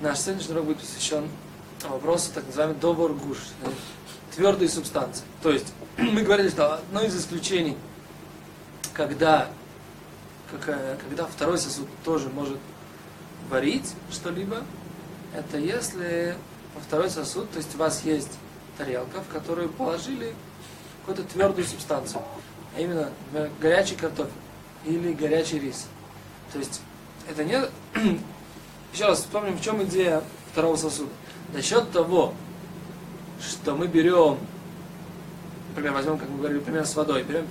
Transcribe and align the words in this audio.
Наш 0.00 0.20
сегодняшний 0.20 0.54
урок 0.54 0.66
будет 0.66 0.78
посвящен 0.78 1.28
вопросу 1.88 2.30
так 2.32 2.46
называемый 2.46 2.76
довор 2.76 3.14
гуш, 3.14 3.38
твердые 4.32 4.68
субстанции. 4.68 5.24
То 5.42 5.50
есть 5.50 5.72
мы 5.98 6.22
говорили, 6.22 6.50
что 6.50 6.74
одно 6.74 7.02
из 7.02 7.16
исключений, 7.16 7.76
когда, 8.92 9.48
когда 10.52 11.26
второй 11.26 11.58
сосуд 11.58 11.88
тоже 12.04 12.28
может 12.28 12.58
варить 13.50 13.92
что-либо, 14.12 14.62
это 15.34 15.58
если 15.58 16.36
во 16.76 16.80
второй 16.80 17.10
сосуд, 17.10 17.50
то 17.50 17.58
есть 17.58 17.74
у 17.74 17.78
вас 17.78 18.04
есть 18.04 18.38
тарелка, 18.76 19.20
в 19.20 19.32
которую 19.32 19.68
положили 19.68 20.32
какую-то 21.00 21.24
твердую 21.24 21.66
субстанцию, 21.66 22.22
а 22.76 22.80
именно 22.80 23.10
горячий 23.60 23.96
картофель 23.96 24.30
или 24.84 25.12
горячий 25.12 25.58
рис. 25.58 25.88
То 26.52 26.60
есть 26.60 26.82
это 27.28 27.42
не... 27.42 27.60
Еще 28.92 29.06
раз 29.06 29.20
вспомним, 29.20 29.56
в 29.56 29.62
чем 29.62 29.82
идея 29.84 30.22
второго 30.52 30.76
сосуда. 30.76 31.10
За 31.52 31.62
счет 31.62 31.90
того, 31.90 32.34
что 33.40 33.74
мы 33.74 33.86
берем, 33.86 34.38
например, 35.70 35.92
возьмем, 35.92 36.18
как 36.18 36.28
мы 36.28 36.38
говорили, 36.38 36.58
пример 36.60 36.86
с 36.86 36.94
водой, 36.96 37.22
берем, 37.22 37.46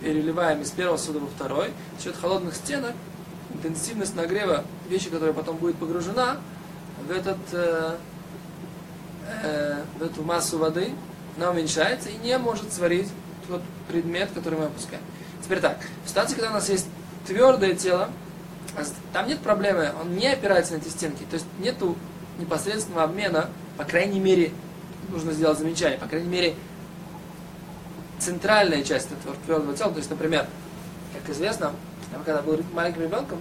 переливаем 0.00 0.62
из 0.62 0.70
первого 0.70 0.96
сосуда 0.96 1.20
во 1.20 1.26
второй, 1.28 1.70
за 1.96 2.04
счет 2.04 2.16
холодных 2.16 2.54
стенок, 2.54 2.94
интенсивность 3.54 4.14
нагрева 4.14 4.64
вещи, 4.88 5.10
которая 5.10 5.32
потом 5.32 5.56
будет 5.56 5.76
погружена 5.76 6.36
в, 7.06 7.10
этот, 7.10 7.38
э, 7.52 7.96
э, 9.42 9.82
в 9.98 10.02
эту 10.02 10.22
массу 10.22 10.58
воды, 10.58 10.92
она 11.36 11.50
уменьшается 11.50 12.10
и 12.10 12.16
не 12.18 12.36
может 12.38 12.72
сварить 12.72 13.08
тот 13.48 13.62
предмет, 13.88 14.30
который 14.34 14.58
мы 14.58 14.66
опускаем. 14.66 15.02
Теперь 15.42 15.60
так, 15.60 15.78
в 16.04 16.08
ситуации, 16.08 16.34
когда 16.34 16.50
у 16.50 16.54
нас 16.54 16.68
есть 16.68 16.86
твердое 17.26 17.74
тело, 17.74 18.10
там 19.12 19.28
нет 19.28 19.40
проблемы, 19.40 19.92
он 20.00 20.16
не 20.16 20.28
опирается 20.28 20.74
на 20.74 20.78
эти 20.78 20.88
стенки, 20.88 21.24
то 21.30 21.34
есть 21.34 21.46
нету 21.58 21.96
непосредственного 22.38 23.04
обмена, 23.04 23.50
по 23.76 23.84
крайней 23.84 24.20
мере, 24.20 24.52
нужно 25.08 25.32
сделать 25.32 25.58
замечание, 25.58 25.98
по 25.98 26.06
крайней 26.06 26.28
мере, 26.28 26.54
центральная 28.18 28.82
часть 28.82 29.08
этого 29.12 29.34
твердого 29.44 29.76
тела, 29.76 29.92
то 29.92 29.98
есть, 29.98 30.10
например, 30.10 30.46
как 31.12 31.34
известно, 31.34 31.72
когда 32.24 32.42
был 32.42 32.60
маленьким 32.72 33.02
ребенком, 33.02 33.40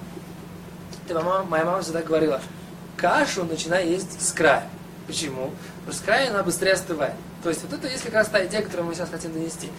мама, 1.13 1.43
моя 1.43 1.65
мама 1.65 1.81
всегда 1.81 2.01
говорила, 2.01 2.41
кашу 2.97 3.43
начинай 3.43 3.87
есть 3.87 4.21
с 4.21 4.31
края. 4.31 4.67
Почему? 5.07 5.51
Потому 5.79 5.93
что 5.93 6.01
с 6.01 6.05
края 6.05 6.29
она 6.29 6.43
быстрее 6.43 6.73
остывает. 6.73 7.15
То 7.41 7.49
есть 7.49 7.63
вот 7.63 7.73
это 7.73 7.87
есть 7.87 8.03
как 8.03 8.13
раз 8.13 8.27
та 8.27 8.45
идея, 8.45 8.61
которую 8.61 8.87
мы 8.87 8.93
сейчас 8.93 9.09
хотим 9.09 9.33
донести. 9.33 9.69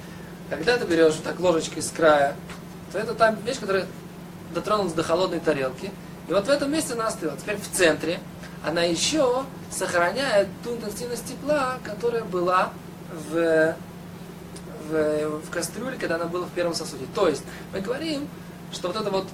Когда 0.49 0.77
ты 0.77 0.87
берешь 0.87 1.15
вот 1.15 1.25
так 1.25 1.39
ложечкой 1.39 1.83
с 1.83 1.91
края, 1.91 2.35
то 2.93 2.99
это 2.99 3.15
та 3.15 3.31
вещь, 3.31 3.61
которая 3.61 3.87
дотронулась 4.55 4.93
до 4.93 5.03
холодной 5.03 5.41
тарелки. 5.41 5.91
И 6.29 6.33
вот 6.33 6.47
в 6.47 6.51
этом 6.51 6.71
месте 6.71 6.95
она 6.95 7.09
остыла. 7.09 7.37
Теперь 7.37 7.57
в 7.57 7.69
центре 7.77 8.21
она 8.65 8.83
еще 8.83 9.45
сохраняет 9.71 10.49
ту 10.63 10.75
интенсивность 10.75 11.27
тепла, 11.27 11.79
которая 11.85 12.25
была 12.25 12.71
в, 13.31 13.75
в, 14.89 15.29
в 15.41 15.51
кастрюле, 15.51 15.97
когда 15.97 16.17
она 16.17 16.27
была 16.27 16.47
в 16.47 16.51
первом 16.51 16.75
сосуде. 16.75 17.07
То 17.15 17.29
есть 17.29 17.43
мы 17.73 17.81
говорим, 17.81 18.29
что 18.73 18.89
вот 18.89 18.97
эта 18.97 19.11
вот 19.11 19.27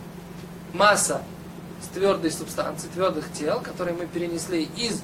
масса 0.73 1.23
с 1.83 1.89
твердой 1.89 2.31
субстанции, 2.31 2.89
твердых 2.89 3.31
тел, 3.33 3.61
которые 3.61 3.95
мы 3.97 4.07
перенесли 4.07 4.65
из 4.77 5.03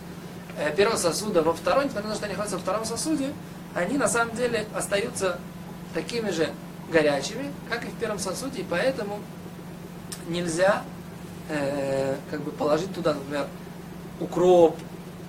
э, 0.57 0.75
первого 0.75 0.97
сосуда 0.97 1.43
во 1.43 1.53
второй, 1.53 1.85
несмотря 1.85 2.09
на 2.09 2.15
то, 2.15 2.17
что 2.17 2.27
они 2.27 2.35
находятся 2.35 2.57
во 2.57 2.63
втором 2.63 2.85
сосуде, 2.85 3.33
они 3.75 3.99
на 3.99 4.09
самом 4.09 4.35
деле 4.37 4.67
остаются 4.75 5.39
такими 5.95 6.31
же 6.31 6.49
горячими, 6.91 7.51
как 7.69 7.85
и 7.85 7.89
в 7.89 7.95
первом 7.99 8.19
сосуде, 8.19 8.61
и 8.61 8.67
поэтому 8.69 9.21
нельзя 10.33 10.83
э, 11.49 12.17
как 12.31 12.41
бы 12.41 12.51
положить 12.51 12.93
туда, 12.95 13.15
например, 13.15 13.47
укроп 14.21 14.77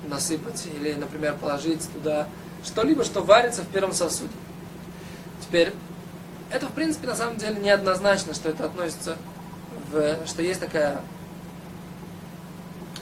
насыпать, 0.07 0.67
или, 0.73 0.93
например, 0.93 1.35
положить 1.35 1.87
туда 1.93 2.27
что-либо, 2.63 3.03
что 3.03 3.21
варится 3.21 3.61
в 3.61 3.67
первом 3.67 3.93
сосуде. 3.93 4.33
Теперь, 5.41 5.73
это, 6.49 6.67
в 6.67 6.71
принципе, 6.71 7.07
на 7.07 7.15
самом 7.15 7.37
деле 7.37 7.55
неоднозначно, 7.59 8.33
что 8.33 8.49
это 8.49 8.65
относится 8.65 9.17
в, 9.91 10.25
что 10.25 10.41
есть 10.41 10.59
такая 10.59 11.01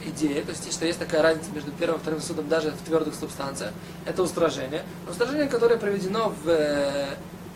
идея, 0.04 0.44
то 0.44 0.52
есть, 0.52 0.72
что 0.72 0.86
есть 0.86 1.00
такая 1.00 1.22
разница 1.22 1.52
между 1.52 1.72
первым 1.72 2.00
и 2.00 2.02
вторым 2.02 2.22
сосудом 2.22 2.50
даже 2.50 2.72
в 2.72 2.82
твердых 2.86 3.14
субстанциях. 3.16 3.72
Это 4.06 4.24
устражение. 4.24 4.84
Устражение, 5.10 5.48
которое 5.48 5.78
проведено 5.78 6.34
в 6.44 7.08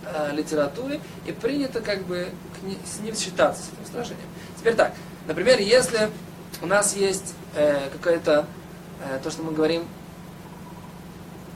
э, 0.05 0.31
литературе 0.33 0.99
и 1.25 1.31
принято 1.31 1.81
как 1.81 2.03
бы 2.05 2.29
с 2.85 2.99
ним 2.99 3.15
считаться, 3.15 3.63
с 3.63 3.67
этим 3.67 3.83
устражением. 3.83 4.27
Теперь 4.57 4.75
так, 4.75 4.93
например, 5.27 5.59
если 5.59 6.09
у 6.61 6.65
нас 6.65 6.95
есть 6.95 7.33
э, 7.55 7.89
какое-то, 7.91 8.45
э, 9.03 9.19
то, 9.23 9.31
что 9.31 9.43
мы 9.43 9.51
говорим, 9.51 9.83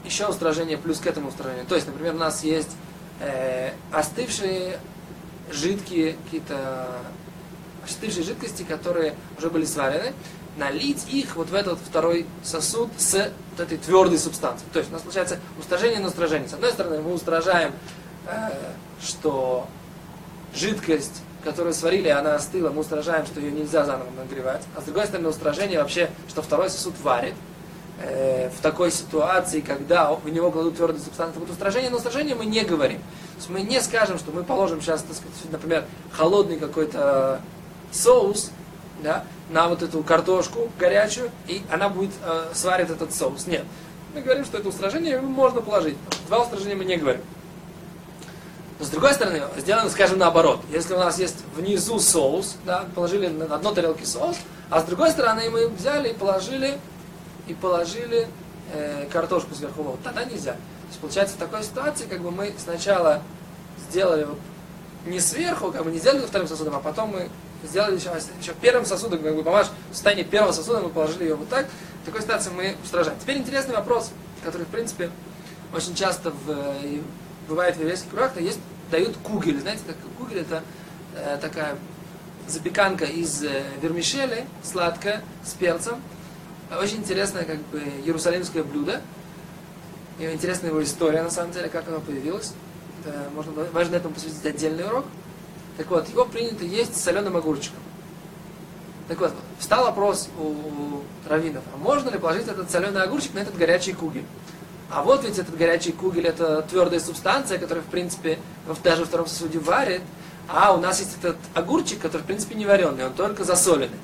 еще 0.06 0.28
устражение 0.28 0.78
плюс 0.78 1.00
к 1.00 1.08
этому 1.08 1.30
устражению. 1.30 1.66
То 1.66 1.76
есть, 1.76 1.88
например, 1.88 2.16
у 2.16 2.18
нас 2.18 2.44
есть 2.44 2.72
э, 3.20 3.72
остывшие 3.92 4.80
жидкие 5.52 6.14
какие-то 6.26 6.88
остывшие 7.84 8.24
жидкости, 8.24 8.64
которые 8.64 9.16
уже 9.38 9.50
были 9.50 9.66
сварены, 9.66 10.14
налить 10.58 11.06
их 11.10 11.36
вот 11.36 11.50
в 11.50 11.54
этот 11.54 11.80
второй 11.80 12.26
сосуд 12.44 12.92
с 12.98 13.32
вот 13.52 13.60
этой 13.60 13.78
твердой 13.78 14.18
субстанцией. 14.18 14.70
То 14.74 14.80
есть 14.80 14.92
у 14.92 14.94
нас 14.94 15.02
получается 15.02 15.40
устражение 15.58 16.00
на 16.00 16.08
устражение. 16.08 16.50
С 16.50 16.54
одной 16.54 16.72
стороны, 16.72 17.02
мы 17.02 17.14
устражаем, 17.14 17.74
что 19.02 19.68
жидкость 20.54 21.22
которую 21.44 21.74
сварили, 21.74 22.10
она 22.10 22.36
остыла, 22.36 22.70
мы 22.70 22.82
устражаем, 22.82 23.26
что 23.26 23.40
ее 23.40 23.52
нельзя 23.52 23.86
заново 23.86 24.10
нагревать. 24.18 24.62
А 24.76 24.82
с 24.82 24.84
другой 24.84 25.06
стороны, 25.06 25.30
устражение 25.30 25.80
вообще, 25.80 26.10
что 26.28 26.42
второй 26.42 26.70
сосуд 26.70 26.96
варит. 27.02 27.34
Э, 28.02 28.50
в 28.50 28.62
такой 28.62 28.92
ситуации, 28.92 29.60
когда 29.60 30.14
в 30.14 30.30
него 30.30 30.52
кладут 30.52 30.78
твердые 30.78 31.04
субстанции, 31.04 31.40
вот 31.40 31.50
устражение, 31.50 31.90
но 31.90 31.98
устражение 31.98 32.36
мы 32.36 32.46
не 32.46 32.64
говорим. 32.64 33.00
То 33.00 33.38
есть 33.38 33.50
мы 33.50 33.62
не 33.62 33.82
скажем, 33.82 34.18
что 34.18 34.32
мы 34.32 34.44
положим 34.44 34.82
сейчас, 34.82 35.02
так 35.02 35.16
сказать, 35.16 35.52
например, 35.52 35.86
холодный 36.12 36.58
какой-то 36.58 37.42
соус, 37.92 38.52
да, 39.04 39.26
на 39.50 39.68
вот 39.68 39.82
эту 39.82 40.02
картошку 40.04 40.70
горячую, 40.80 41.30
и 41.48 41.62
она 41.70 41.90
будет 41.90 42.12
э, 42.24 42.52
сварит 42.54 42.90
этот 42.90 43.14
соус. 43.14 43.48
Нет. 43.48 43.66
Мы 44.14 44.22
говорим, 44.22 44.46
что 44.46 44.58
это 44.58 44.70
устражение 44.70 45.20
можно 45.20 45.62
положить. 45.62 45.98
Два 46.28 46.40
устражения 46.44 46.76
мы 46.76 46.86
не 46.86 46.98
говорим. 46.98 47.22
Но 48.80 48.86
с 48.86 48.90
другой 48.90 49.14
стороны, 49.14 49.44
сделаем, 49.58 49.90
скажем, 49.90 50.18
наоборот. 50.20 50.62
Если 50.72 50.94
у 50.94 50.98
нас 50.98 51.20
есть 51.20 51.36
внизу 51.56 52.00
соус, 52.00 52.56
да, 52.66 52.86
положили 52.96 53.28
на 53.28 53.54
одной 53.56 53.76
тарелке 53.76 54.06
соус, 54.06 54.38
а 54.70 54.80
с 54.80 54.86
другой 54.86 55.12
стороны 55.12 55.50
мы 55.50 55.68
взяли 55.68 56.10
и 56.10 56.14
положили, 56.14 56.80
и 57.48 57.54
положили 57.54 58.30
э, 58.74 59.08
картошку 59.12 59.54
сверху, 59.54 59.84
вот, 59.84 60.02
тогда 60.02 60.24
нельзя. 60.24 60.54
То 60.54 60.88
есть 60.88 61.00
получается 61.02 61.36
в 61.36 61.40
такой 61.40 61.64
ситуации, 61.64 62.06
как 62.06 62.22
бы 62.22 62.32
мы 62.32 62.54
сначала 62.58 63.22
сделали 63.90 64.28
не 65.06 65.20
сверху, 65.20 65.72
как 65.74 65.84
бы 65.84 65.92
не 65.92 66.00
сделали 66.00 66.26
вторым 66.26 66.48
сосудом, 66.48 66.76
а 66.76 66.80
потом 66.80 67.10
мы 67.10 67.30
сделали 67.64 67.98
еще, 67.98 68.12
еще 68.42 68.54
первым 68.62 68.86
сосудом, 68.86 69.22
как 69.22 69.36
бы 69.36 69.44
помаш 69.44 69.68
в 69.92 69.94
состоянии 69.94 70.24
первого 70.24 70.54
сосуда, 70.54 70.80
мы 70.80 70.90
положили 70.90 71.24
ее 71.24 71.36
вот 71.36 71.50
так. 71.50 71.68
В 72.04 72.06
такой 72.06 72.22
ситуации 72.22 72.52
мы 72.52 72.78
устражаем. 72.82 73.20
Теперь 73.20 73.38
интересный 73.38 73.76
вопрос, 73.76 74.12
который, 74.42 74.64
в 74.64 74.70
принципе, 74.70 75.12
очень 75.74 75.96
часто 75.96 76.32
в, 76.32 76.74
бывает 77.50 77.76
в 77.76 77.80
еврейских 77.80 78.10
кругах, 78.10 78.40
есть, 78.40 78.60
дают 78.92 79.18
кугель. 79.18 79.60
Знаете, 79.60 79.82
так, 79.86 79.96
кугель 80.18 80.40
это 80.40 80.64
э, 81.16 81.38
такая 81.42 81.76
запеканка 82.48 83.06
из 83.06 83.44
э, 83.44 83.64
вермишели, 83.82 84.46
сладкая, 84.64 85.22
с 85.44 85.54
перцем. 85.54 86.02
Очень 86.80 86.98
интересное, 86.98 87.44
как 87.44 87.58
бы, 87.58 87.80
иерусалимское 87.80 88.64
блюдо. 88.64 89.02
И 90.20 90.26
интересная 90.26 90.70
его 90.70 90.84
история, 90.84 91.24
на 91.24 91.32
самом 91.32 91.52
деле, 91.52 91.70
как 91.70 91.88
оно 91.88 92.00
появилось. 92.00 92.54
Это, 93.04 93.30
можно 93.34 93.52
важно 93.72 93.96
этому 93.96 94.14
посвятить 94.14 94.46
отдельный 94.46 94.86
урок. 94.86 95.06
Так 95.78 95.90
вот, 95.90 96.10
его 96.10 96.26
принято 96.26 96.64
есть 96.66 96.96
с 96.96 97.02
соленым 97.02 97.38
огурчиком. 97.38 97.80
Так 99.08 99.20
вот, 99.20 99.34
встал 99.58 99.86
вопрос 99.86 100.30
у, 100.38 100.44
у 100.44 101.04
раввинов, 101.28 101.64
а 101.74 101.78
можно 101.78 102.10
ли 102.10 102.20
положить 102.20 102.48
этот 102.48 102.70
соленый 102.70 103.02
огурчик 103.02 103.34
на 103.34 103.40
этот 103.40 103.58
горячий 103.58 103.94
кугель? 103.94 104.26
А 104.92 105.04
вот 105.04 105.24
ведь 105.24 105.38
этот 105.38 105.56
горячий 105.56 105.92
кугель, 105.92 106.26
это 106.26 106.64
твердая 106.64 107.00
субстанция, 107.00 107.60
которая, 107.60 107.84
в 107.84 107.88
принципе, 107.88 108.40
даже 108.84 109.02
во 109.02 109.08
втором 109.08 109.28
сосуде 109.28 109.60
варит. 109.60 110.02
А 110.48 110.74
у 110.74 110.78
нас 110.82 111.00
есть 111.00 111.18
этот 111.20 111.38
огурчик, 111.54 112.00
который, 112.00 112.24
в 112.24 112.26
принципе, 112.26 112.56
не 112.56 112.66
вареный, 112.66 113.06
он 113.06 113.14
только 113.14 113.44
засоленный. 113.44 114.00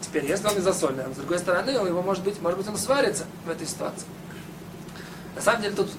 Теперь, 0.00 0.24
если 0.24 0.48
он 0.48 0.54
не 0.54 0.60
засоленный, 0.60 1.04
а 1.04 1.12
с 1.12 1.16
другой 1.16 1.38
стороны, 1.38 1.78
он 1.78 1.86
его 1.86 2.02
может 2.02 2.24
быть, 2.24 2.40
может 2.40 2.58
быть, 2.58 2.66
он 2.66 2.78
сварится 2.78 3.24
в 3.44 3.50
этой 3.50 3.66
ситуации. 3.66 4.06
На 5.36 5.42
самом 5.42 5.62
деле, 5.62 5.74
тут 5.74 5.90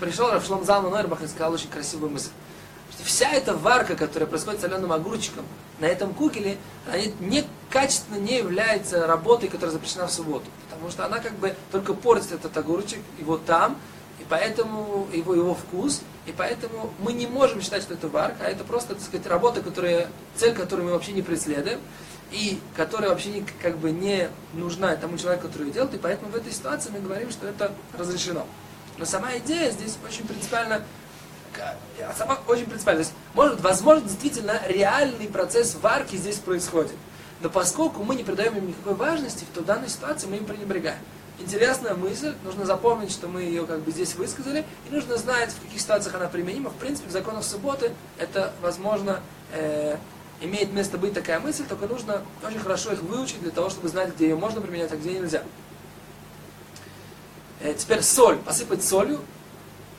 пришел 0.00 0.30
Равшлом 0.30 0.64
Залман 0.64 0.92
Нойрбах 0.92 1.22
и 1.22 1.26
сказал 1.26 1.52
очень 1.52 1.68
красивую 1.68 2.10
мысль. 2.10 2.30
Что 2.92 3.04
вся 3.04 3.30
эта 3.30 3.54
варка, 3.54 3.96
которая 3.96 4.26
происходит 4.28 4.60
с 4.60 4.62
соленым 4.62 4.92
огурчиком, 4.92 5.44
на 5.78 5.86
этом 5.86 6.12
кукеле, 6.12 6.58
она 6.86 6.98
не, 7.20 7.44
качественно 7.70 8.18
не 8.18 8.38
является 8.38 9.06
работой, 9.06 9.48
которая 9.48 9.72
запрещена 9.72 10.06
в 10.06 10.12
субботу. 10.12 10.46
Потому 10.78 10.92
что 10.92 11.04
она 11.06 11.18
как 11.18 11.34
бы 11.34 11.54
только 11.72 11.92
портит 11.92 12.32
этот 12.32 12.56
огурчик, 12.56 13.00
его 13.18 13.36
там, 13.36 13.76
и 14.20 14.26
поэтому 14.28 15.08
его, 15.12 15.34
его 15.34 15.54
вкус, 15.54 16.02
и 16.26 16.32
поэтому 16.32 16.92
мы 17.00 17.12
не 17.12 17.26
можем 17.26 17.60
считать, 17.60 17.82
что 17.82 17.94
это 17.94 18.06
варка, 18.08 18.46
а 18.46 18.48
это 18.48 18.62
просто, 18.62 18.94
так 18.94 19.02
сказать, 19.02 19.26
работа, 19.26 19.60
которая, 19.60 20.08
цель, 20.36 20.54
которую 20.54 20.86
мы 20.86 20.92
вообще 20.92 21.12
не 21.12 21.22
преследуем. 21.22 21.80
и 22.30 22.60
которая 22.76 23.10
вообще 23.10 23.30
не, 23.30 23.40
как 23.62 23.78
бы 23.78 23.90
не 23.90 24.28
нужна 24.52 24.94
тому 24.96 25.16
человеку, 25.16 25.46
который 25.46 25.68
ее 25.68 25.72
делает, 25.72 25.94
и 25.94 25.98
поэтому 25.98 26.30
в 26.30 26.36
этой 26.36 26.52
ситуации 26.52 26.90
мы 26.90 27.00
говорим, 27.00 27.30
что 27.30 27.46
это 27.46 27.72
разрешено. 27.96 28.46
Но 28.98 29.04
сама 29.04 29.36
идея 29.38 29.70
здесь 29.70 29.96
очень 30.06 30.26
принципиально, 30.26 30.82
сама 32.16 32.38
очень 32.46 32.66
принципиально. 32.66 33.04
То 33.04 33.08
есть, 33.08 33.14
может, 33.34 33.60
возможно, 33.60 34.06
действительно 34.06 34.60
реальный 34.66 35.26
процесс 35.28 35.76
варки 35.80 36.16
здесь 36.16 36.36
происходит. 36.36 36.92
Но 37.40 37.48
поскольку 37.50 38.02
мы 38.02 38.16
не 38.16 38.24
придаем 38.24 38.56
им 38.56 38.68
никакой 38.68 38.94
важности, 38.94 39.44
то 39.54 39.60
в 39.60 39.64
данной 39.64 39.88
ситуации 39.88 40.26
мы 40.26 40.36
им 40.36 40.44
пренебрегаем. 40.44 40.98
Интересная 41.38 41.94
мысль, 41.94 42.34
нужно 42.42 42.66
запомнить, 42.66 43.12
что 43.12 43.28
мы 43.28 43.42
ее 43.42 43.64
как 43.64 43.80
бы 43.80 43.92
здесь 43.92 44.16
высказали, 44.16 44.64
и 44.88 44.92
нужно 44.92 45.16
знать, 45.16 45.52
в 45.52 45.62
каких 45.62 45.80
ситуациях 45.80 46.16
она 46.16 46.26
применима. 46.26 46.70
В 46.70 46.74
принципе, 46.74 47.08
в 47.08 47.12
законах 47.12 47.44
субботы 47.44 47.92
это 48.18 48.52
возможно 48.60 49.20
э, 49.52 49.96
имеет 50.40 50.72
место 50.72 50.98
быть 50.98 51.14
такая 51.14 51.38
мысль, 51.38 51.64
только 51.68 51.86
нужно 51.86 52.22
очень 52.44 52.58
хорошо 52.58 52.92
их 52.92 53.02
выучить 53.02 53.40
для 53.40 53.52
того, 53.52 53.70
чтобы 53.70 53.88
знать, 53.88 54.14
где 54.14 54.30
ее 54.30 54.36
можно 54.36 54.60
применять, 54.60 54.90
а 54.92 54.96
где 54.96 55.12
нельзя. 55.12 55.44
Э, 57.60 57.72
теперь 57.74 58.02
соль, 58.02 58.38
посыпать 58.38 58.82
солью, 58.84 59.20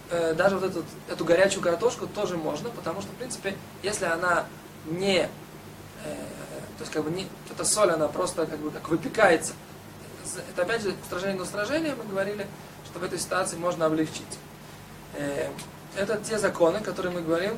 э, 0.09 0.33
даже 0.33 0.57
вот 0.57 0.69
эту, 0.69 0.83
эту 1.07 1.23
горячую 1.23 1.63
картошку 1.63 2.07
тоже 2.07 2.35
можно, 2.35 2.69
потому 2.69 3.01
что, 3.01 3.11
в 3.11 3.15
принципе, 3.15 3.55
если 3.81 4.05
она 4.05 4.45
не, 4.85 5.29
то 6.79 6.83
есть 6.83 6.93
как 6.93 7.03
бы 7.03 7.11
не, 7.11 7.27
эта 7.51 7.65
соль, 7.65 7.91
она 7.91 8.07
просто 8.07 8.45
как 8.45 8.57
бы 8.59 8.71
как 8.71 8.87
выпекается. 8.87 9.51
Это 10.49 10.61
опять 10.61 10.81
же 10.81 10.95
устражение 11.03 11.35
на 11.35 11.43
устражение, 11.43 11.93
мы 11.93 12.05
говорили, 12.05 12.47
что 12.85 12.99
в 12.99 13.03
этой 13.03 13.19
ситуации 13.19 13.57
можно 13.57 13.85
облегчить. 13.85 14.23
Э, 15.15 15.49
это 15.97 16.17
те 16.23 16.39
законы, 16.39 16.79
которые 16.79 17.13
мы 17.13 17.21
говорим 17.21 17.57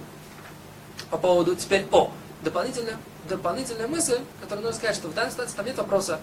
по 1.12 1.18
поводу 1.20 1.56
теперь 1.56 1.86
о 1.92 2.12
дополнительная, 2.42 2.98
дополнительная 3.30 3.88
мысль, 3.88 4.18
которая 4.42 4.66
нужно 4.66 4.80
сказать, 4.80 4.96
что 4.96 5.08
в 5.08 5.14
данной 5.14 5.32
ситуации 5.32 5.56
там 5.56 5.66
нет 5.68 5.78
вопроса 5.78 6.20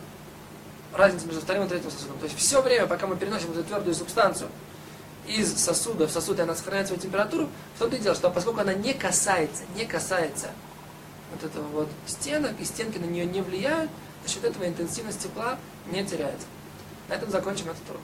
разницы 0.92 1.26
между 1.26 1.42
вторым 1.42 1.66
и 1.66 1.68
третьим 1.68 1.92
сосудом. 1.92 2.18
То 2.18 2.24
есть 2.24 2.36
все 2.36 2.60
время, 2.60 2.88
пока 2.88 3.06
мы 3.06 3.14
переносим 3.14 3.52
эту 3.52 3.62
твердую 3.62 3.94
субстанцию 3.94 4.50
из 5.28 5.56
сосуда 5.56 6.08
в 6.08 6.10
сосуд, 6.10 6.40
и 6.40 6.42
она 6.42 6.56
сохраняет 6.56 6.88
свою 6.88 7.00
температуру, 7.00 7.48
в 7.76 7.78
том-то 7.78 7.94
и 7.94 8.00
дело, 8.00 8.16
что 8.16 8.28
поскольку 8.28 8.60
она 8.60 8.74
не 8.74 8.92
касается, 8.92 9.62
не 9.76 9.84
касается 9.84 10.48
вот 11.32 11.44
этого 11.44 11.66
вот 11.68 11.88
стенок, 12.06 12.52
и 12.60 12.64
стенки 12.64 12.98
на 12.98 13.04
нее 13.04 13.26
не 13.26 13.42
влияют, 13.42 13.90
за 14.24 14.30
счет 14.30 14.44
этого 14.44 14.66
интенсивность 14.66 15.22
тепла 15.22 15.58
не 15.90 16.04
теряется. 16.04 16.46
На 17.08 17.14
этом 17.14 17.30
закончим 17.30 17.70
этот 17.70 17.88
урок. 17.90 18.02